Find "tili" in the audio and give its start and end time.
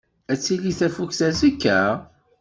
0.43-0.73